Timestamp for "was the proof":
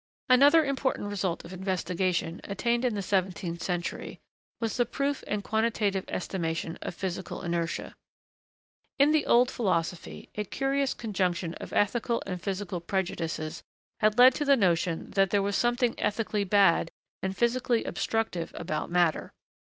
4.59-5.23